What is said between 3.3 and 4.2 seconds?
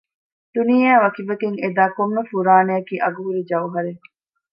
ޖައުހަރެއް